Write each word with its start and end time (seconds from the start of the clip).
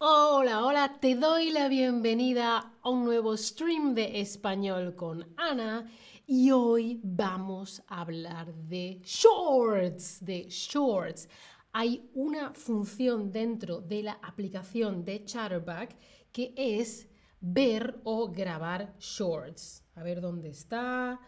Hola, 0.00 0.64
hola, 0.64 1.00
te 1.00 1.16
doy 1.16 1.50
la 1.50 1.66
bienvenida 1.66 2.72
a 2.82 2.88
un 2.88 3.04
nuevo 3.04 3.36
stream 3.36 3.96
de 3.96 4.20
español 4.20 4.94
con 4.94 5.26
Ana 5.36 5.90
y 6.24 6.52
hoy 6.52 7.00
vamos 7.02 7.82
a 7.88 8.02
hablar 8.02 8.54
de 8.54 9.00
shorts, 9.02 10.24
de 10.24 10.46
shorts. 10.48 11.28
Hay 11.72 12.08
una 12.14 12.54
función 12.54 13.32
dentro 13.32 13.80
de 13.80 14.04
la 14.04 14.12
aplicación 14.22 15.04
de 15.04 15.24
Chatterback 15.24 15.96
que 16.30 16.54
es 16.56 17.08
ver 17.40 18.00
o 18.04 18.30
grabar 18.30 18.94
shorts. 19.00 19.82
A 19.96 20.04
ver 20.04 20.20
dónde 20.20 20.50
está. 20.50 21.18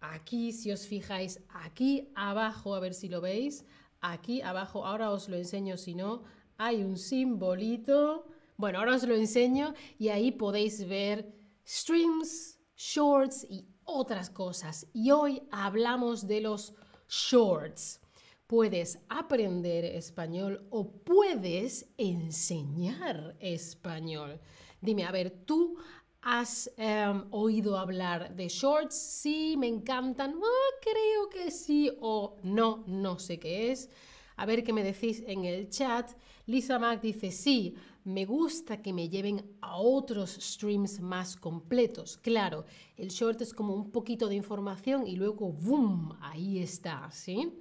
Aquí, 0.00 0.52
si 0.52 0.72
os 0.72 0.86
fijáis, 0.86 1.44
aquí 1.50 2.10
abajo, 2.14 2.74
a 2.74 2.80
ver 2.80 2.94
si 2.94 3.10
lo 3.10 3.20
veis. 3.20 3.66
Aquí 4.00 4.40
abajo, 4.40 4.86
ahora 4.86 5.10
os 5.10 5.28
lo 5.28 5.36
enseño 5.36 5.76
si 5.76 5.94
no 5.94 6.22
hay 6.58 6.82
un 6.82 6.96
simbolito. 6.96 8.26
Bueno, 8.56 8.78
ahora 8.78 8.94
os 8.94 9.04
lo 9.04 9.14
enseño 9.14 9.74
y 9.98 10.08
ahí 10.08 10.32
podéis 10.32 10.86
ver 10.88 11.32
streams, 11.66 12.58
shorts 12.76 13.46
y 13.48 13.66
otras 13.84 14.30
cosas. 14.30 14.86
Y 14.92 15.10
hoy 15.10 15.42
hablamos 15.50 16.26
de 16.26 16.40
los 16.40 16.74
shorts. 17.08 18.00
Puedes 18.46 18.98
aprender 19.08 19.84
español 19.84 20.66
o 20.70 20.88
puedes 20.90 21.86
enseñar 21.98 23.36
español. 23.40 24.40
Dime, 24.80 25.04
a 25.04 25.10
ver, 25.10 25.30
¿tú 25.44 25.76
has 26.22 26.70
em, 26.76 27.24
oído 27.30 27.76
hablar 27.76 28.34
de 28.34 28.48
shorts? 28.48 28.94
Sí, 28.94 29.56
me 29.58 29.66
encantan. 29.66 30.36
Ah, 30.42 30.78
creo 30.80 31.28
que 31.28 31.50
sí 31.50 31.90
o 32.00 32.36
no, 32.42 32.84
no 32.86 33.18
sé 33.18 33.38
qué 33.38 33.72
es. 33.72 33.90
A 34.36 34.46
ver 34.46 34.62
qué 34.62 34.72
me 34.72 34.84
decís 34.84 35.22
en 35.26 35.44
el 35.44 35.68
chat. 35.70 36.10
Lisa 36.46 36.78
Mac 36.78 37.00
dice, 37.00 37.30
sí, 37.30 37.74
me 38.04 38.24
gusta 38.24 38.82
que 38.82 38.92
me 38.92 39.08
lleven 39.08 39.56
a 39.60 39.78
otros 39.78 40.30
streams 40.40 41.00
más 41.00 41.36
completos. 41.36 42.18
Claro, 42.18 42.64
el 42.96 43.08
short 43.08 43.40
es 43.40 43.52
como 43.52 43.74
un 43.74 43.90
poquito 43.90 44.28
de 44.28 44.36
información 44.36 45.06
y 45.06 45.16
luego, 45.16 45.52
¡boom! 45.52 46.16
Ahí 46.20 46.58
está, 46.58 47.10
¿sí? 47.10 47.60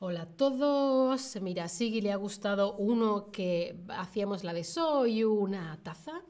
Hola 0.00 0.22
a 0.22 0.26
todos. 0.26 1.36
Mira, 1.40 1.64
a 1.64 1.68
Sigui 1.68 2.00
le 2.00 2.12
ha 2.12 2.16
gustado 2.16 2.76
uno 2.76 3.30
que 3.32 3.80
hacíamos 3.88 4.44
la 4.44 4.52
de 4.52 4.62
soy 4.62 5.24
una 5.24 5.76
taza, 5.82 6.22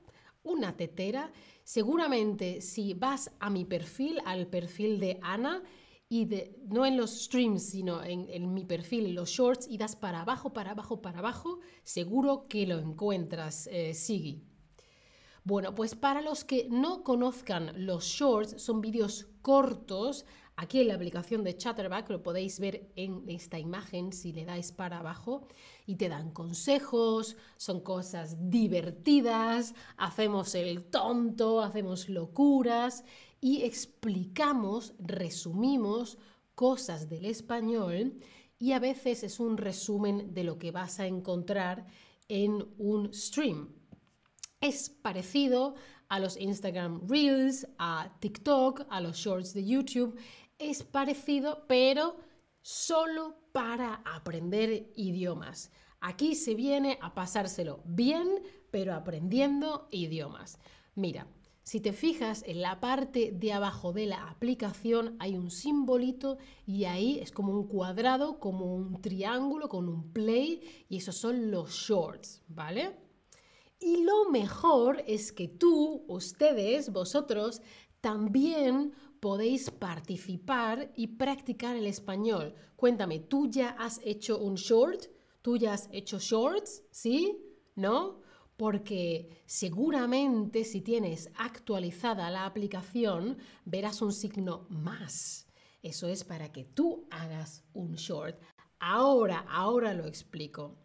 una 0.42 0.77
tetera. 0.77 1.33
Seguramente 1.64 2.62
si 2.62 2.94
vas 2.94 3.30
a 3.40 3.50
mi 3.50 3.64
perfil, 3.64 4.20
al 4.24 4.46
perfil 4.46 5.00
de 5.00 5.18
Ana, 5.20 5.62
y 6.09 6.27
no 6.69 6.87
en 6.87 6.97
los 6.97 7.25
streams, 7.25 7.62
sino 7.62 8.03
en, 8.03 8.55
mi 8.55 8.64
perfil, 8.64 9.06
en 9.06 9.14
los 9.14 9.28
shorts, 9.31 9.67
y 9.69 9.77
das 9.77 9.95
para 9.95 10.23
abajo, 10.23 10.53
para 10.53 10.70
abajo, 10.70 11.03
para 11.03 11.19
abajo, 11.19 11.61
seguro 11.83 12.47
que 12.48 12.67
lo 12.67 12.78
encuentras, 12.78 13.69
eh. 13.70 13.92
Bueno, 15.48 15.74
pues 15.74 15.94
para 15.94 16.20
los 16.20 16.44
que 16.44 16.68
no 16.68 17.02
conozcan 17.02 17.86
los 17.86 18.04
shorts, 18.04 18.60
son 18.60 18.82
vídeos 18.82 19.28
cortos. 19.41 20.27
Aquí 20.56 20.78
en 20.78 20.88
la 20.88 20.94
aplicación 20.96 21.42
de 21.42 21.56
Chatterback 21.56 22.10
lo 22.10 22.22
podéis 22.22 22.60
ver 22.60 22.92
en 22.96 23.24
esta 23.30 23.58
imagen 23.58 24.12
si 24.12 24.34
le 24.34 24.44
dais 24.44 24.72
para 24.72 24.98
abajo 24.98 25.48
y 25.86 25.94
te 25.96 26.10
dan 26.10 26.32
consejos, 26.32 27.38
son 27.56 27.80
cosas 27.80 28.36
divertidas, 28.50 29.74
hacemos 29.96 30.55
el 30.55 30.84
tonto, 30.84 31.62
hacemos 31.62 32.10
locuras 32.10 33.02
y 33.40 33.62
explicamos, 33.62 34.92
resumimos 34.98 36.18
cosas 36.55 37.08
del 37.08 37.24
español 37.24 38.20
y 38.58 38.72
a 38.72 38.80
veces 38.80 39.22
es 39.22 39.40
un 39.40 39.56
resumen 39.56 40.34
de 40.34 40.44
lo 40.44 40.58
que 40.58 40.72
vas 40.72 41.00
a 41.00 41.06
encontrar 41.06 41.86
en 42.28 42.68
un 42.77 43.14
stream. 43.14 43.77
Es 44.61 44.91
parecido 44.91 45.77
a 46.08 46.19
los 46.19 46.36
Instagram 46.36 47.07
Reels, 47.07 47.69
a 47.79 48.17
TikTok, 48.19 48.86
a 48.91 49.01
los 49.01 49.17
Shorts 49.17 49.55
de 49.55 49.64
YouTube. 49.64 50.19
Es 50.58 50.83
parecido, 50.83 51.64
pero 51.69 52.17
solo 52.61 53.36
para 53.52 54.02
aprender 54.05 54.92
idiomas. 54.97 55.70
Aquí 56.01 56.35
se 56.35 56.55
viene 56.55 56.98
a 57.01 57.14
pasárselo 57.14 57.83
bien, 57.85 58.42
pero 58.73 58.95
aprendiendo 58.95 59.89
idiomas. 59.92 60.58
Mira, 60.97 61.29
si 61.63 61.80
te 61.80 61.92
fijas 61.92 62.42
en 62.47 62.61
la 62.61 62.80
parte 62.80 63.30
de 63.30 63.52
abajo 63.52 63.92
de 63.92 64.07
la 64.07 64.29
aplicación 64.29 65.17
hay 65.20 65.36
un 65.36 65.51
simbolito 65.52 66.39
y 66.67 66.85
ahí 66.85 67.20
es 67.20 67.30
como 67.30 67.52
un 67.52 67.68
cuadrado, 67.68 68.41
como 68.41 68.74
un 68.74 69.01
triángulo 69.01 69.68
con 69.68 69.89
un 69.89 70.13
play 70.13 70.86
y 70.89 70.97
esos 70.97 71.17
son 71.17 71.51
los 71.51 71.70
shorts, 71.70 72.42
¿vale? 72.48 73.08
Y 73.80 74.02
lo 74.02 74.30
mejor 74.30 75.02
es 75.06 75.33
que 75.33 75.48
tú, 75.48 76.05
ustedes, 76.08 76.92
vosotros, 76.92 77.62
también 78.00 78.92
podéis 79.20 79.70
participar 79.70 80.92
y 80.96 81.08
practicar 81.08 81.77
el 81.77 81.86
español. 81.86 82.55
Cuéntame, 82.77 83.20
¿tú 83.20 83.48
ya 83.48 83.70
has 83.70 84.00
hecho 84.05 84.38
un 84.38 84.56
short? 84.56 85.06
¿Tú 85.42 85.56
ya 85.56 85.74
has 85.74 85.88
hecho 85.92 86.18
shorts? 86.18 86.83
¿Sí? 86.90 87.38
¿No? 87.74 88.20
porque 88.58 89.44
seguramente 89.46 90.64
si 90.64 90.80
tienes 90.80 91.30
actualizada 91.36 92.28
la 92.28 92.44
aplicación 92.44 93.38
verás 93.64 94.02
un 94.02 94.12
signo 94.12 94.67
más. 94.68 95.46
Eso 95.80 96.08
es 96.08 96.24
para 96.24 96.50
que 96.50 96.64
tú 96.64 97.06
hagas 97.11 97.62
un 97.72 97.94
short. 97.94 98.36
Ahora, 98.80 99.46
ahora 99.48 99.94
lo 99.94 100.06
explico. 100.06 100.77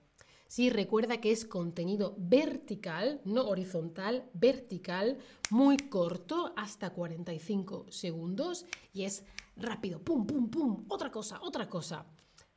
Sí, 0.54 0.70
recuerda 0.70 1.20
que 1.20 1.32
es 1.32 1.46
contenido 1.46 2.14
vertical, 2.16 3.22
no 3.26 3.48
horizontal, 3.48 4.30
vertical, 4.36 5.18
muy 5.50 5.78
corto, 5.78 6.54
hasta 6.56 6.92
45 6.92 7.88
segundos 7.90 8.68
y 8.94 9.06
es 9.06 9.26
rápido, 9.56 10.04
pum, 10.04 10.28
pum, 10.28 10.52
pum, 10.52 10.86
otra 10.90 11.10
cosa, 11.10 11.40
otra 11.42 11.68
cosa. 11.68 12.06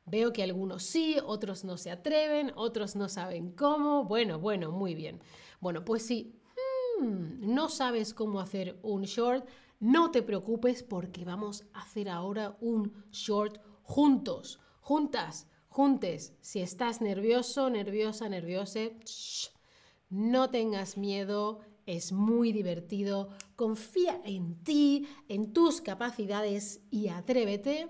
Veo 0.05 0.31
que 0.31 0.43
algunos 0.43 0.83
sí, 0.83 1.17
otros 1.25 1.63
no 1.63 1.75
se 1.75 1.89
atreven, 1.89 2.51
otros 2.55 2.95
no 2.95 3.09
saben 3.09 3.53
cómo. 3.53 4.03
Bueno, 4.03 4.37
bueno, 4.37 4.71
muy 4.71 4.93
bien. 4.93 5.19
Bueno, 5.59 5.83
pues 5.83 6.05
si 6.05 6.39
hmm, 7.01 7.51
no 7.51 7.67
sabes 7.67 8.13
cómo 8.13 8.39
hacer 8.39 8.77
un 8.83 9.05
short, 9.05 9.43
no 9.79 10.11
te 10.11 10.21
preocupes 10.21 10.83
porque 10.83 11.25
vamos 11.25 11.63
a 11.73 11.81
hacer 11.81 12.09
ahora 12.09 12.59
un 12.61 12.93
short 13.09 13.59
juntos, 13.81 14.59
juntas, 14.81 15.47
juntes. 15.77 16.33
Si 16.41 16.59
estás 16.59 17.01
nervioso, 17.01 17.69
nerviosa, 17.69 18.27
nerviose, 18.27 18.97
no 20.09 20.49
tengas 20.49 20.97
miedo, 20.97 21.59
es 21.85 22.11
muy 22.11 22.51
divertido. 22.51 23.29
Confía 23.55 24.19
en 24.25 24.63
ti, 24.63 25.07
en 25.27 25.53
tus 25.53 25.81
capacidades 25.81 26.81
y 26.89 27.09
atrévete. 27.09 27.89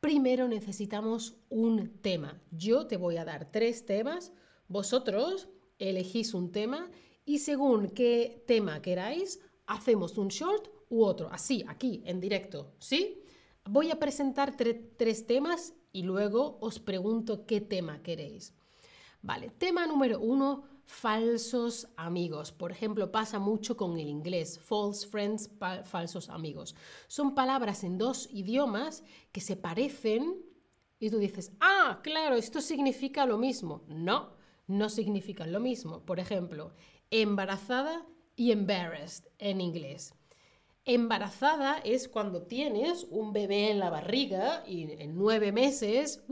Primero 0.00 0.48
necesitamos 0.48 1.36
un 1.50 2.00
tema. 2.00 2.40
Yo 2.50 2.86
te 2.86 2.96
voy 2.96 3.18
a 3.18 3.26
dar 3.26 3.52
tres 3.52 3.84
temas, 3.84 4.32
vosotros 4.66 5.50
elegís 5.78 6.32
un 6.32 6.50
tema 6.50 6.90
y 7.26 7.40
según 7.40 7.90
qué 7.90 8.42
tema 8.46 8.80
queráis, 8.80 9.38
hacemos 9.66 10.16
un 10.16 10.28
short 10.28 10.68
u 10.88 11.04
otro, 11.04 11.28
así, 11.30 11.62
aquí, 11.68 12.02
en 12.06 12.20
directo, 12.20 12.72
¿sí? 12.78 13.20
Voy 13.66 13.90
a 13.90 13.98
presentar 13.98 14.56
tres 14.56 15.26
temas 15.26 15.74
y 15.92 16.02
luego 16.02 16.58
os 16.60 16.78
pregunto 16.78 17.46
qué 17.46 17.60
tema 17.60 18.02
queréis. 18.02 18.54
Vale, 19.22 19.50
tema 19.50 19.86
número 19.86 20.20
uno, 20.20 20.64
falsos 20.84 21.88
amigos. 21.96 22.52
Por 22.52 22.72
ejemplo, 22.72 23.12
pasa 23.12 23.38
mucho 23.38 23.76
con 23.76 23.98
el 23.98 24.08
inglés, 24.08 24.58
false 24.58 25.06
friends, 25.06 25.50
falsos 25.84 26.28
amigos. 26.30 26.74
Son 27.08 27.34
palabras 27.34 27.84
en 27.84 27.98
dos 27.98 28.28
idiomas 28.32 29.04
que 29.32 29.40
se 29.40 29.56
parecen 29.56 30.36
y 30.98 31.10
tú 31.10 31.18
dices, 31.18 31.52
ah, 31.60 32.00
claro, 32.02 32.36
esto 32.36 32.60
significa 32.60 33.26
lo 33.26 33.38
mismo. 33.38 33.82
No, 33.88 34.30
no 34.66 34.88
significan 34.88 35.52
lo 35.52 35.60
mismo. 35.60 36.04
Por 36.04 36.20
ejemplo, 36.20 36.72
embarazada 37.10 38.06
y 38.34 38.52
embarrassed 38.52 39.26
en 39.38 39.60
inglés. 39.60 40.14
Embarazada 40.88 41.76
es 41.84 42.08
cuando 42.08 42.44
tienes 42.44 43.06
un 43.10 43.34
bebé 43.34 43.70
en 43.70 43.78
la 43.78 43.90
barriga 43.90 44.64
y 44.66 44.90
en 44.90 45.18
nueve 45.18 45.52
meses, 45.52 46.24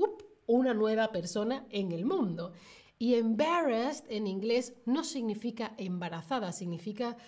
una 0.47 0.73
nueva 0.73 1.13
persona 1.13 1.67
en 1.69 1.93
el 1.93 2.07
mundo. 2.07 2.53
Y 2.99 3.17
embarrassed 3.17 4.07
en 4.09 4.27
inglés 4.27 4.73
no 4.87 5.05
significa 5.05 5.75
embarazada, 5.77 6.53
significa 6.53 7.19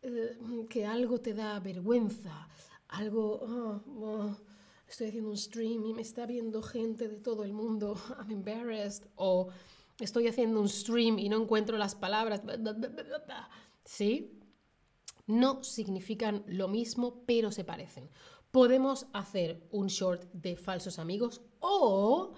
eh, 0.00 0.38
que 0.70 0.86
algo 0.86 1.20
te 1.20 1.34
da 1.34 1.58
vergüenza, 1.58 2.46
algo, 2.86 3.40
oh, 3.42 3.80
oh, 4.00 4.36
estoy 4.88 5.08
haciendo 5.08 5.30
un 5.30 5.36
stream 5.36 5.84
y 5.86 5.92
me 5.92 6.02
está 6.02 6.24
viendo 6.24 6.62
gente 6.62 7.08
de 7.08 7.18
todo 7.18 7.42
el 7.42 7.52
mundo, 7.52 7.96
I'm 8.20 8.30
embarrassed, 8.30 9.08
o 9.16 9.48
estoy 9.98 10.28
haciendo 10.28 10.60
un 10.60 10.68
stream 10.68 11.18
y 11.18 11.28
no 11.30 11.42
encuentro 11.42 11.78
las 11.78 11.96
palabras, 11.96 12.42
¿sí? 13.84 14.35
No 15.26 15.64
significan 15.64 16.44
lo 16.46 16.68
mismo, 16.68 17.22
pero 17.26 17.50
se 17.50 17.64
parecen. 17.64 18.08
Podemos 18.50 19.06
hacer 19.12 19.66
un 19.70 19.88
short 19.88 20.24
de 20.32 20.56
falsos 20.56 20.98
amigos 20.98 21.42
o 21.60 22.32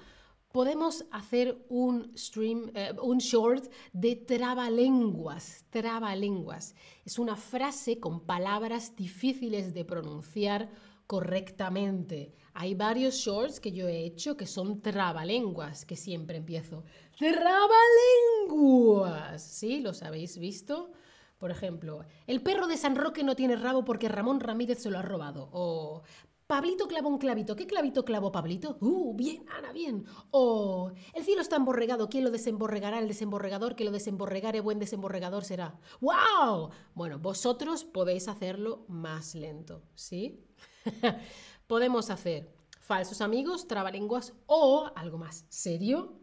podemos 0.53 1.05
hacer 1.13 1.65
un 1.69 2.13
stream, 2.17 2.71
eh, 2.75 2.93
un 3.03 3.19
short 3.19 3.71
de 3.93 4.17
trabalenguas. 4.17 5.67
Trabalenguas. 5.71 6.75
Es 7.05 7.19
una 7.19 7.37
frase 7.37 8.01
con 8.01 8.21
palabras 8.21 8.97
difíciles 8.97 9.75
de 9.75 9.85
pronunciar 9.85 10.71
correctamente. 11.07 12.33
Hay 12.55 12.75
varios 12.75 13.17
shorts 13.17 13.61
que 13.61 13.73
yo 13.73 13.87
he 13.89 14.05
hecho 14.05 14.37
que 14.37 14.47
son 14.47 14.81
trabalenguas, 14.81 15.85
que 15.85 15.97
siempre 15.97 16.39
empiezo. 16.39 16.85
¡Trabalenguas! 17.19 19.43
¿Sí? 19.43 19.81
¿Los 19.81 20.03
habéis 20.03 20.39
visto? 20.39 20.93
Por 21.39 21.51
ejemplo, 21.51 22.05
el 22.27 22.43
perro 22.43 22.67
de 22.67 22.77
San 22.77 22.97
Roque 22.97 23.23
no 23.23 23.37
tiene 23.37 23.57
rabo 23.57 23.85
porque 23.85 24.09
Ramón 24.09 24.41
Ramírez 24.41 24.83
se 24.83 24.91
lo 24.91 24.99
ha 24.99 25.03
robado. 25.03 25.49
O 25.53 26.03
Pablito 26.49 26.89
clavó 26.89 27.11
un 27.11 27.19
clavito. 27.19 27.55
¿Qué 27.55 27.67
clavito 27.67 28.07
clavó 28.07 28.33
Pablito? 28.33 28.79
¡Uh! 28.81 29.15
Bien, 29.15 29.45
Ana, 29.51 29.71
bien. 29.71 30.07
O 30.31 30.93
el 31.13 31.23
cielo 31.23 31.43
está 31.43 31.57
emborregado. 31.57 32.09
¿Quién 32.09 32.25
lo 32.25 32.31
desemborregará? 32.31 32.99
El 32.99 33.07
desemborregador 33.07 33.77
que 33.77 33.85
lo 33.85 33.91
desemborregare, 33.91 34.61
buen 34.61 34.79
desemborregador 34.79 35.45
será. 35.45 35.79
¡Wow! 36.01 36.71
Bueno, 36.95 37.19
vosotros 37.19 37.85
podéis 37.85 38.29
hacerlo 38.29 38.87
más 38.89 39.35
lento, 39.35 39.83
¿sí? 39.95 40.43
Podemos 41.67 42.09
hacer 42.09 42.51
falsos 42.81 43.21
amigos, 43.21 43.69
trabalenguas 43.69 44.33
o, 44.47 44.91
algo 44.97 45.19
más 45.19 45.45
serio, 45.51 46.19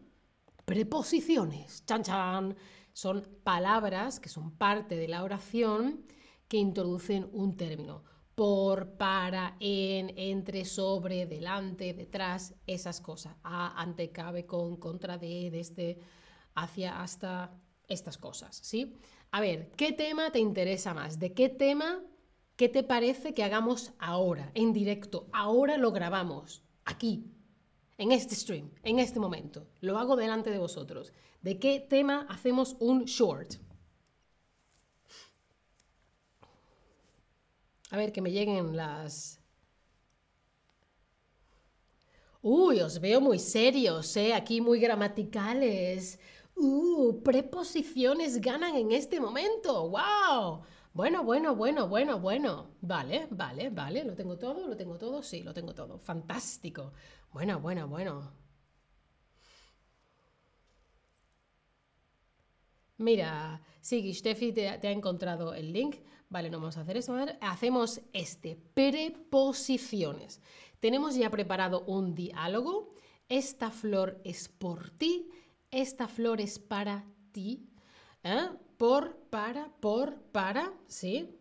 preposiciones. 0.64 1.86
¡Chan, 1.86 2.02
chan! 2.02 2.56
Son 2.96 3.28
palabras 3.44 4.20
que 4.20 4.30
son 4.30 4.56
parte 4.56 4.96
de 4.96 5.06
la 5.06 5.22
oración 5.22 6.06
que 6.48 6.56
introducen 6.56 7.28
un 7.30 7.54
término. 7.54 8.04
Por, 8.34 8.96
para, 8.96 9.54
en, 9.60 10.14
entre, 10.16 10.64
sobre, 10.64 11.26
delante, 11.26 11.92
detrás, 11.92 12.54
esas 12.66 13.02
cosas. 13.02 13.36
A, 13.42 13.78
ante, 13.82 14.12
cabe, 14.12 14.46
con, 14.46 14.78
contra, 14.78 15.18
de, 15.18 15.50
desde, 15.50 15.98
hacia, 16.54 17.02
hasta, 17.02 17.60
estas 17.86 18.16
cosas, 18.16 18.56
¿sí? 18.56 18.96
A 19.30 19.42
ver, 19.42 19.72
¿qué 19.72 19.92
tema 19.92 20.30
te 20.30 20.38
interesa 20.38 20.94
más? 20.94 21.18
¿De 21.18 21.34
qué 21.34 21.50
tema, 21.50 22.02
qué 22.56 22.70
te 22.70 22.82
parece 22.82 23.34
que 23.34 23.44
hagamos 23.44 23.92
ahora, 23.98 24.52
en 24.54 24.72
directo? 24.72 25.28
Ahora 25.34 25.76
lo 25.76 25.92
grabamos, 25.92 26.62
aquí, 26.86 27.35
en 27.98 28.12
este 28.12 28.34
stream, 28.34 28.70
en 28.82 28.98
este 28.98 29.20
momento. 29.20 29.66
Lo 29.80 29.98
hago 29.98 30.16
delante 30.16 30.50
de 30.50 30.58
vosotros. 30.58 31.12
¿De 31.42 31.58
qué 31.58 31.80
tema 31.80 32.26
hacemos 32.28 32.76
un 32.80 33.04
short? 33.04 33.54
A 37.90 37.96
ver, 37.96 38.12
que 38.12 38.20
me 38.20 38.32
lleguen 38.32 38.76
las... 38.76 39.40
Uy, 42.42 42.80
os 42.80 43.00
veo 43.00 43.20
muy 43.20 43.38
serios, 43.38 44.16
¿eh? 44.16 44.34
Aquí 44.34 44.60
muy 44.60 44.78
gramaticales. 44.78 46.18
Uh, 46.54 47.22
preposiciones 47.22 48.40
ganan 48.40 48.76
en 48.76 48.92
este 48.92 49.20
momento. 49.20 49.88
¡Wow! 49.88 50.62
Bueno, 50.96 51.22
bueno, 51.24 51.54
bueno, 51.54 51.88
bueno, 51.88 52.18
bueno. 52.18 52.70
Vale, 52.80 53.26
vale, 53.30 53.68
vale. 53.68 54.02
¿Lo 54.02 54.14
tengo 54.14 54.38
todo? 54.38 54.66
¿Lo 54.66 54.74
tengo 54.78 54.96
todo? 54.96 55.22
Sí, 55.22 55.42
lo 55.42 55.52
tengo 55.52 55.74
todo. 55.74 55.98
Fantástico. 55.98 56.94
Bueno, 57.34 57.60
bueno, 57.60 57.86
bueno. 57.86 58.32
Mira, 62.96 63.60
sí, 63.82 64.14
Steffi 64.14 64.52
te, 64.52 64.68
ha 64.70 64.90
encontrado 64.90 65.52
el 65.52 65.70
link. 65.70 65.96
Vale, 66.30 66.48
no 66.48 66.60
vamos 66.60 66.78
a 66.78 66.80
hacer 66.80 66.96
eso. 66.96 67.14
Hacemos 67.42 68.00
este, 68.14 68.56
preposiciones. 68.56 70.40
Tenemos 70.80 71.14
ya 71.14 71.28
preparado 71.28 71.84
un 71.84 72.14
diálogo. 72.14 72.94
Esta 73.28 73.70
flor 73.70 74.18
es 74.24 74.48
por 74.48 74.88
ti. 74.92 75.28
Esta 75.70 76.08
flor 76.08 76.40
es 76.40 76.58
para 76.58 77.04
ti. 77.32 77.68
¿Eh? 78.26 78.48
Por, 78.76 79.16
para, 79.30 79.70
por, 79.80 80.16
para, 80.32 80.72
¿sí? 80.86 81.38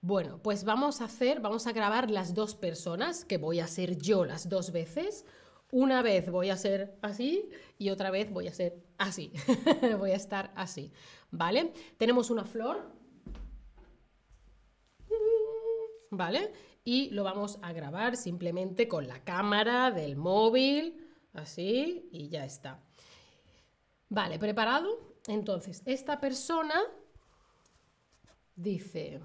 Bueno, 0.00 0.40
pues 0.42 0.64
vamos 0.64 1.00
a 1.00 1.04
hacer, 1.04 1.40
vamos 1.40 1.66
a 1.66 1.72
grabar 1.72 2.10
las 2.10 2.34
dos 2.34 2.54
personas, 2.54 3.24
que 3.24 3.38
voy 3.38 3.60
a 3.60 3.66
ser 3.66 3.96
yo 3.98 4.24
las 4.24 4.48
dos 4.48 4.72
veces. 4.72 5.24
Una 5.70 6.02
vez 6.02 6.30
voy 6.30 6.50
a 6.50 6.56
ser 6.56 6.98
así 7.02 7.48
y 7.78 7.90
otra 7.90 8.10
vez 8.10 8.30
voy 8.32 8.48
a 8.48 8.52
ser 8.52 8.82
así. 8.98 9.32
voy 9.98 10.10
a 10.10 10.16
estar 10.16 10.52
así, 10.56 10.92
¿vale? 11.30 11.72
Tenemos 11.96 12.30
una 12.30 12.44
flor, 12.44 12.92
¿vale? 16.10 16.52
Y 16.84 17.10
lo 17.10 17.24
vamos 17.24 17.58
a 17.62 17.72
grabar 17.72 18.16
simplemente 18.16 18.88
con 18.88 19.08
la 19.08 19.24
cámara 19.24 19.90
del 19.90 20.16
móvil, 20.16 21.00
así, 21.32 22.08
y 22.12 22.28
ya 22.28 22.44
está. 22.44 22.82
Vale, 24.10 24.38
¿preparado? 24.38 25.13
Entonces, 25.26 25.82
esta 25.86 26.20
persona 26.20 26.80
dice... 28.56 29.20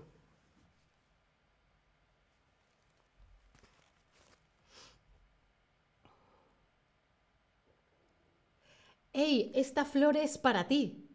hey, 9.20 9.52
esta 9.54 9.86
flor 9.86 10.18
es 10.18 10.38
para 10.38 10.68
ti. 10.68 11.06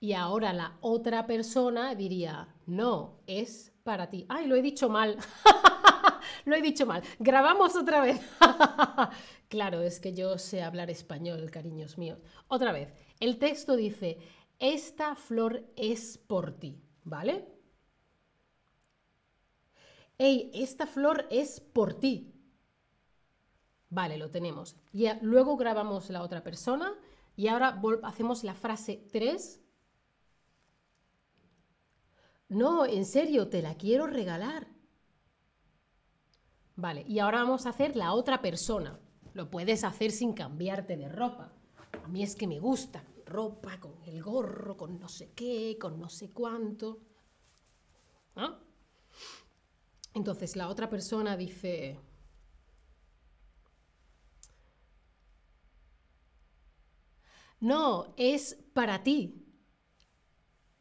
Y 0.00 0.12
ahora 0.12 0.52
la 0.52 0.78
otra 0.80 1.26
persona 1.26 1.94
diría, 1.94 2.54
no, 2.66 3.20
es 3.26 3.72
para 3.82 4.10
ti. 4.10 4.26
Ay, 4.28 4.46
lo 4.46 4.56
he 4.56 4.62
dicho 4.62 4.88
mal. 4.88 5.16
lo 6.44 6.56
he 6.56 6.62
dicho 6.62 6.86
mal. 6.86 7.02
Grabamos 7.18 7.76
otra 7.76 8.00
vez. 8.00 8.20
claro, 9.48 9.82
es 9.82 10.00
que 10.00 10.14
yo 10.14 10.38
sé 10.38 10.62
hablar 10.62 10.90
español, 10.90 11.50
cariños 11.50 11.98
míos. 11.98 12.22
Otra 12.48 12.72
vez. 12.72 12.92
El 13.20 13.38
texto 13.38 13.76
dice, 13.76 14.18
esta 14.58 15.14
flor 15.14 15.64
es 15.76 16.18
por 16.18 16.52
ti, 16.52 16.82
¿vale? 17.04 17.48
Hey, 20.18 20.50
esta 20.52 20.86
flor 20.86 21.26
es 21.30 21.60
por 21.60 21.94
ti. 21.94 22.34
Vale, 23.90 24.18
lo 24.18 24.30
tenemos. 24.30 24.76
Y 24.92 25.06
luego 25.22 25.56
grabamos 25.56 26.10
la 26.10 26.22
otra 26.22 26.42
persona 26.42 26.94
y 27.36 27.48
ahora 27.48 27.80
hacemos 28.02 28.44
la 28.44 28.54
frase 28.54 29.06
3. 29.12 29.60
No, 32.48 32.84
en 32.84 33.04
serio, 33.04 33.48
te 33.48 33.62
la 33.62 33.76
quiero 33.76 34.06
regalar. 34.06 34.66
Vale, 36.78 37.04
y 37.08 37.18
ahora 37.18 37.42
vamos 37.42 37.66
a 37.66 37.70
hacer 37.70 37.96
la 37.96 38.12
otra 38.12 38.40
persona. 38.40 39.00
Lo 39.34 39.50
puedes 39.50 39.82
hacer 39.82 40.12
sin 40.12 40.32
cambiarte 40.32 40.96
de 40.96 41.08
ropa. 41.08 41.52
A 42.04 42.06
mí 42.06 42.22
es 42.22 42.36
que 42.36 42.46
me 42.46 42.60
gusta 42.60 43.02
ropa, 43.26 43.80
con 43.80 43.96
el 44.06 44.22
gorro, 44.22 44.76
con 44.76 45.00
no 45.00 45.08
sé 45.08 45.32
qué, 45.34 45.76
con 45.80 45.98
no 45.98 46.08
sé 46.08 46.30
cuánto. 46.30 47.00
¿Ah? 48.36 48.60
Entonces 50.14 50.54
la 50.54 50.68
otra 50.68 50.88
persona 50.88 51.36
dice, 51.36 51.98
No, 57.58 58.14
es 58.16 58.54
para 58.72 59.02
ti. 59.02 59.44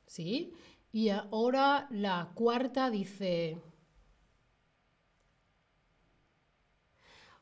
¿Sí? 0.06 0.54
Y 0.92 1.10
ahora 1.10 1.88
la 1.90 2.34
cuarta 2.36 2.92
dice... 2.92 3.60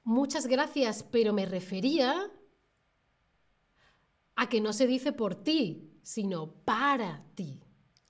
Muchas 0.06 0.46
gracias, 0.48 1.04
pero 1.04 1.34
me 1.34 1.46
refería 1.46 2.32
a 4.36 4.48
que 4.50 4.62
no 4.62 4.72
se 4.72 4.88
dice 4.88 5.12
por 5.12 5.36
ti, 5.36 5.90
sino 6.04 6.54
para 6.64 7.26
ti. 7.36 7.62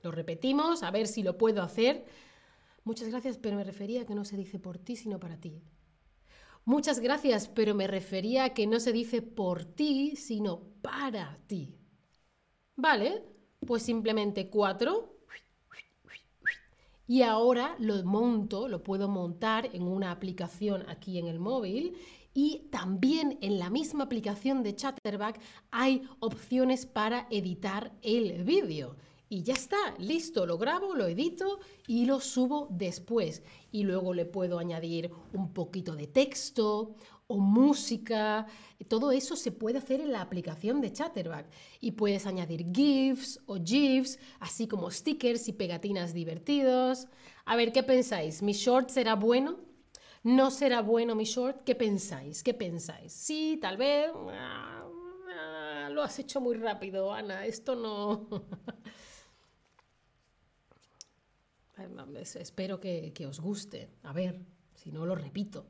Lo 0.02 0.12
repetimos, 0.12 0.84
a 0.84 0.92
ver 0.92 1.08
si 1.08 1.24
lo 1.24 1.38
puedo 1.38 1.64
hacer. 1.64 2.06
Muchas 2.84 3.08
gracias, 3.08 3.38
pero 3.38 3.56
me 3.56 3.64
refería 3.64 4.02
a 4.02 4.06
que 4.06 4.14
no 4.14 4.26
se 4.26 4.38
dice 4.38 4.60
por 4.60 4.78
ti, 4.78 4.98
sino 4.98 5.20
para 5.20 5.40
ti. 5.40 5.64
Muchas 6.66 7.00
gracias, 7.00 7.48
pero 7.48 7.74
me 7.74 7.88
refería 7.88 8.44
a 8.44 8.54
que 8.54 8.68
no 8.68 8.80
se 8.82 8.92
dice 8.92 9.22
por 9.22 9.64
ti, 9.64 10.16
sino 10.18 10.64
para 10.82 11.40
ti. 11.48 11.80
¿Vale? 12.76 13.24
Pues 13.66 13.84
simplemente 13.84 14.50
cuatro. 14.50 15.15
Y 17.08 17.22
ahora 17.22 17.76
lo 17.80 18.04
monto, 18.04 18.68
lo 18.68 18.82
puedo 18.82 19.08
montar 19.08 19.70
en 19.74 19.84
una 19.84 20.12
aplicación 20.12 20.84
aquí 20.90 21.20
en 21.20 21.28
el 21.28 21.40
móvil 21.40 21.96
y 22.34 22.68
también 22.72 23.38
en 23.42 23.60
la 23.60 23.70
misma 23.70 24.04
aplicación 24.04 24.62
de 24.62 24.76
Chatterback 24.76 25.40
hay 25.72 26.04
opciones 26.20 26.86
para 26.86 27.28
editar 27.30 27.94
el 28.02 28.44
vídeo. 28.44 28.98
Y 29.30 29.44
ya 29.44 29.54
está, 29.54 29.78
listo, 29.98 30.46
lo 30.46 30.58
grabo, 30.58 30.96
lo 30.96 31.08
edito 31.08 31.60
y 31.88 32.06
lo 32.06 32.20
subo 32.20 32.68
después. 32.72 33.42
Y 33.72 33.84
luego 33.84 34.14
le 34.14 34.26
puedo 34.26 34.60
añadir 34.60 35.12
un 35.34 35.54
poquito 35.54 35.96
de 35.96 36.08
texto 36.08 36.96
o 37.28 37.38
música. 37.38 38.46
Todo 38.88 39.12
eso 39.12 39.36
se 39.36 39.52
puede 39.52 39.80
hacer 39.80 40.02
en 40.02 40.12
la 40.12 40.22
aplicación 40.22 40.82
de 40.82 40.92
Chatterback. 40.92 41.48
Y 41.80 41.92
puedes 41.92 42.26
añadir 42.26 42.72
GIFs 42.72 43.40
o 43.46 43.58
GIFs, 43.64 44.20
así 44.40 44.68
como 44.68 44.92
stickers 44.92 45.48
y 45.48 45.54
pegatinas 45.54 46.14
divertidos. 46.14 47.08
A 47.46 47.56
ver, 47.56 47.72
¿qué 47.72 47.84
pensáis? 47.84 48.42
¿Mi 48.42 48.54
short 48.54 48.90
será 48.90 49.16
bueno? 49.16 49.58
¿No 50.24 50.50
será 50.50 50.82
bueno 50.82 51.16
mi 51.16 51.26
short? 51.26 51.64
¿Qué 51.64 51.76
pensáis? 51.76 52.42
¿Qué 52.42 52.54
pensáis? 52.54 53.14
Sí, 53.14 53.60
tal 53.62 53.78
vez... 53.78 54.12
Ah, 54.32 55.90
lo 55.92 56.02
has 56.02 56.18
hecho 56.20 56.42
muy 56.42 56.58
rápido, 56.58 57.14
Ana. 57.14 57.46
Esto 57.46 57.76
no... 57.76 58.28
Espero 62.40 62.80
que, 62.80 63.12
que 63.14 63.28
os 63.28 63.40
guste. 63.40 63.90
A 64.04 64.14
ver, 64.14 64.40
si 64.74 64.92
no 64.92 65.06
lo 65.06 65.14
repito. 65.16 65.68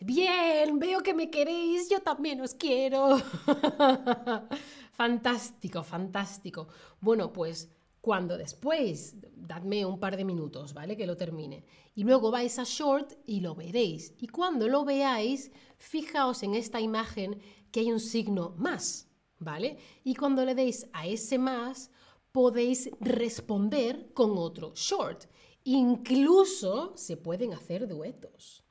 Bien, 0.00 0.78
veo 0.78 1.02
que 1.02 1.14
me 1.14 1.30
queréis, 1.30 1.88
yo 1.88 2.00
también 2.00 2.40
os 2.40 2.54
quiero. 2.54 3.18
fantástico, 4.92 5.82
fantástico. 5.82 6.68
Bueno, 7.00 7.32
pues 7.32 7.70
cuando 8.00 8.36
después, 8.36 9.16
dadme 9.34 9.84
un 9.84 9.98
par 9.98 10.16
de 10.16 10.24
minutos, 10.24 10.74
¿vale? 10.74 10.96
Que 10.96 11.06
lo 11.06 11.16
termine. 11.16 11.64
Y 11.94 12.04
luego 12.04 12.30
vais 12.30 12.58
a 12.58 12.64
Short 12.64 13.14
y 13.26 13.40
lo 13.40 13.54
veréis. 13.54 14.14
Y 14.18 14.28
cuando 14.28 14.68
lo 14.68 14.84
veáis, 14.84 15.50
fijaos 15.78 16.42
en 16.42 16.54
esta 16.54 16.80
imagen 16.80 17.40
que 17.72 17.80
hay 17.80 17.90
un 17.90 17.98
signo 17.98 18.54
más, 18.58 19.08
¿vale? 19.38 19.78
Y 20.04 20.14
cuando 20.14 20.44
le 20.44 20.54
deis 20.54 20.86
a 20.92 21.06
ese 21.06 21.38
más, 21.38 21.90
podéis 22.32 22.90
responder 23.00 24.12
con 24.12 24.36
otro 24.36 24.72
Short. 24.74 25.24
Incluso 25.64 26.92
se 26.96 27.16
pueden 27.16 27.54
hacer 27.54 27.88
duetos. 27.88 28.65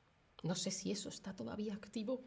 No 0.46 0.54
sé 0.54 0.70
si 0.70 0.90
eso 0.90 1.08
está 1.08 1.34
todavía 1.34 1.74
activo. 1.74 2.22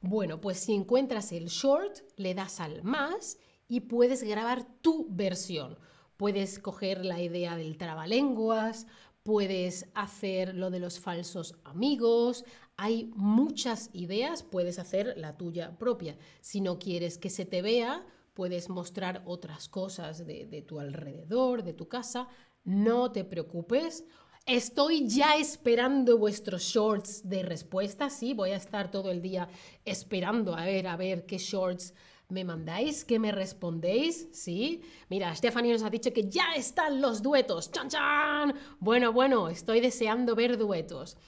Bueno, 0.00 0.40
pues 0.40 0.60
si 0.60 0.74
encuentras 0.74 1.32
el 1.32 1.46
short, 1.46 1.98
le 2.16 2.32
das 2.32 2.60
al 2.60 2.84
más 2.84 3.38
y 3.66 3.80
puedes 3.80 4.22
grabar 4.22 4.64
tu 4.80 5.08
versión. 5.10 5.76
Puedes 6.16 6.60
coger 6.60 7.04
la 7.04 7.20
idea 7.20 7.56
del 7.56 7.76
trabalenguas, 7.76 8.86
puedes 9.24 9.86
hacer 9.94 10.54
lo 10.54 10.70
de 10.70 10.78
los 10.78 11.00
falsos 11.00 11.56
amigos, 11.64 12.44
hay 12.76 13.10
muchas 13.16 13.90
ideas, 13.92 14.44
puedes 14.44 14.78
hacer 14.78 15.14
la 15.16 15.36
tuya 15.36 15.76
propia. 15.78 16.16
Si 16.40 16.60
no 16.60 16.78
quieres 16.78 17.18
que 17.18 17.28
se 17.28 17.44
te 17.44 17.60
vea, 17.60 18.06
puedes 18.34 18.68
mostrar 18.68 19.22
otras 19.26 19.68
cosas 19.68 20.24
de, 20.24 20.64
tu 20.66 20.78
alrededor, 20.78 21.64
de 21.64 21.72
tu 21.72 21.88
casa, 21.88 22.28
no 22.62 23.10
te 23.10 23.24
preocupes. 23.24 24.04
Estoy 24.48 25.06
ya 25.06 25.36
esperando 25.36 26.16
vuestros 26.16 26.62
shorts 26.62 27.28
de 27.28 27.42
respuesta, 27.42 28.08
sí, 28.08 28.32
voy 28.32 28.52
a 28.52 28.56
estar 28.56 28.90
todo 28.90 29.10
el 29.10 29.20
día 29.20 29.46
esperando 29.84 30.56
a 30.56 30.64
ver, 30.64 30.86
a 30.86 30.96
ver 30.96 31.26
qué 31.26 31.36
shorts 31.36 31.92
me 32.30 32.44
mandáis, 32.44 33.04
qué 33.04 33.18
me 33.18 33.30
respondéis, 33.30 34.26
sí. 34.32 34.80
Mira, 35.10 35.36
Stephanie 35.36 35.74
nos 35.74 35.82
ha 35.82 35.90
dicho 35.90 36.14
que 36.14 36.30
ya 36.30 36.54
están 36.56 37.02
los 37.02 37.20
duetos, 37.22 37.70
chan 37.70 37.90
chan. 37.90 38.54
Bueno, 38.80 39.12
bueno, 39.12 39.50
estoy 39.50 39.80
deseando 39.80 40.34
ver 40.34 40.56
duetos. 40.56 41.18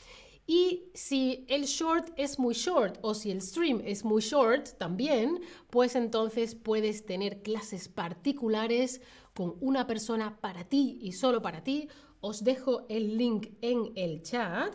Y 0.47 0.85
si 0.95 1.45
el 1.47 1.67
short 1.67 2.15
es 2.17 2.39
muy 2.39 2.55
short 2.55 2.99
o 3.03 3.13
si 3.13 3.31
el 3.31 3.43
stream 3.43 3.83
es 3.85 4.03
muy 4.03 4.23
short 4.23 4.79
también, 4.79 5.43
pues 5.69 5.95
entonces 5.95 6.55
puedes 6.55 7.05
tener 7.05 7.43
clases 7.43 7.87
particulares 7.87 9.03
con 9.35 9.57
una 9.61 9.87
persona 9.87 10.41
para 10.41 10.65
ti 10.65 10.99
y 11.03 11.13
solo 11.13 11.43
para 11.43 11.63
ti 11.63 11.89
os 12.21 12.45
dejo 12.45 12.87
el 12.89 13.17
link 13.17 13.49
en 13.61 13.93
el 13.97 14.23
chat, 14.23 14.75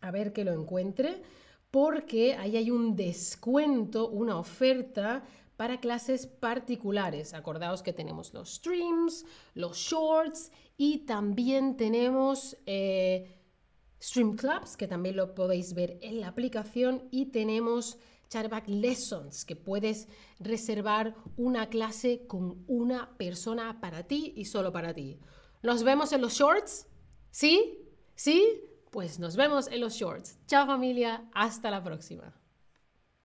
a 0.00 0.10
ver 0.10 0.32
que 0.32 0.44
lo 0.44 0.52
encuentre, 0.52 1.22
porque 1.70 2.34
ahí 2.34 2.56
hay 2.56 2.70
un 2.70 2.96
descuento, 2.96 4.08
una 4.08 4.38
oferta 4.38 5.24
para 5.56 5.78
clases 5.78 6.26
particulares. 6.26 7.34
Acordaos 7.34 7.82
que 7.82 7.92
tenemos 7.92 8.32
los 8.32 8.54
streams, 8.54 9.24
los 9.54 9.76
shorts 9.76 10.50
y 10.76 11.04
también 11.04 11.76
tenemos 11.76 12.56
eh, 12.66 13.40
Stream 14.02 14.36
Clubs, 14.36 14.76
que 14.76 14.88
también 14.88 15.16
lo 15.16 15.34
podéis 15.34 15.74
ver 15.74 15.98
en 16.00 16.20
la 16.20 16.28
aplicación, 16.28 17.06
y 17.10 17.26
tenemos 17.26 17.98
Chatback 18.30 18.68
Lessons, 18.68 19.44
que 19.44 19.56
puedes 19.56 20.08
reservar 20.38 21.14
una 21.36 21.68
clase 21.68 22.26
con 22.26 22.64
una 22.66 23.16
persona 23.18 23.80
para 23.80 24.04
ti 24.04 24.32
y 24.36 24.46
solo 24.46 24.72
para 24.72 24.94
ti. 24.94 25.18
Nos 25.62 25.82
vemos 25.82 26.12
en 26.12 26.20
los 26.22 26.32
shorts. 26.34 26.86
¿Sí? 27.30 27.78
¿Sí? 28.14 28.62
Pues 28.90 29.18
nos 29.18 29.36
vemos 29.36 29.68
en 29.68 29.80
los 29.80 29.94
shorts. 29.94 30.38
Chao 30.46 30.66
familia, 30.66 31.28
hasta 31.32 31.70
la 31.70 31.82
próxima. 31.82 32.39